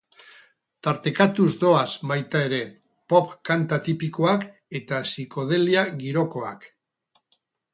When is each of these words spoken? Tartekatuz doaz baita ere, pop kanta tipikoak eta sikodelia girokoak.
Tartekatuz 0.85 1.49
doaz 1.63 1.91
baita 2.11 2.41
ere, 2.47 2.61
pop 3.13 3.35
kanta 3.51 3.79
tipikoak 3.89 4.49
eta 4.81 5.03
sikodelia 5.13 5.85
girokoak. 6.03 6.71